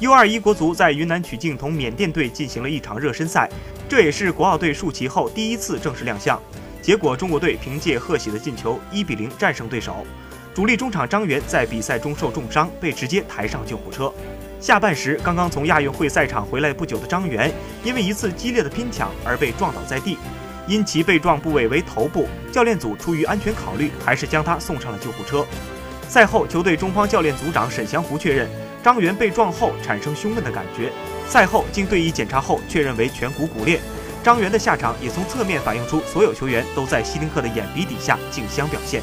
[0.00, 3.48] U21 国足在云南曲靖同缅甸队进行了一场热身赛，
[3.88, 6.40] 这也是国奥队竖旗后第一次正式亮相。
[6.82, 10.04] 结果，中国队凭借贺喜的进球，1比0战胜对手。
[10.52, 14.12] 主力中场张元在比赛中受重伤，被直接抬上救护车。
[14.60, 17.52] 下半时，刚刚从亚运会赛场回来不久的张元，
[17.84, 20.18] 因为一次激烈的拼抢而被撞倒在地。
[20.66, 25.46] 因其被撞部位为头部，教练组出于安全考虑，还是将他送上了救护车。
[26.08, 28.48] 赛后，球队中方教练组长沈祥福确认，
[28.84, 30.92] 张元被撞后产生胸闷的感觉。
[31.26, 33.80] 赛后经队医检查后，确认为颧骨骨裂。
[34.22, 39.02] 张元的下场也从侧面反映出，所有球员都在希林克的眼皮底下竞相表现。